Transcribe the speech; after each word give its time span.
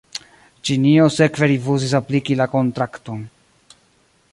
Ĉinio 0.69 1.05
sekve 1.17 1.49
rifuzis 1.51 1.93
apliki 1.99 2.37
la 2.41 2.49
kontrakton. 2.57 3.23